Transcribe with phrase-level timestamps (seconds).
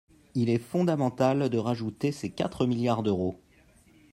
[0.33, 3.39] Il est fondamental de rajouter ces quatre milliards d’euros.